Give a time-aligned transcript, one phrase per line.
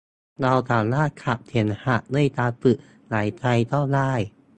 [0.41, 2.77] เราสามารถขับเสมหะด้วยการฝึก
[3.11, 4.13] หายใจก็ได้